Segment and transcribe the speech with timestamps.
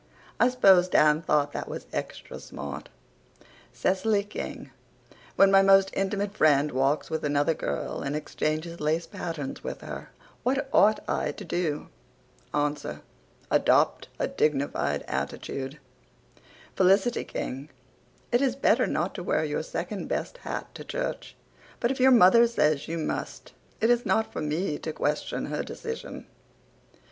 [0.39, 2.89] I s'pose Dan thought that was extra smart.")
[3.71, 4.69] C y K g:
[5.35, 10.09] When my most intimate friend walks with another girl and exchanges lace patterns with her,
[10.41, 11.89] what ought I to do?
[12.51, 12.83] Ans.
[13.51, 15.77] Adopt a dignified attitude.
[16.73, 17.69] F y K g:
[18.31, 21.35] It is better not to wear your second best hat to church,
[21.79, 25.61] but if your mother says you must it is not for me to question her
[25.61, 26.25] decision.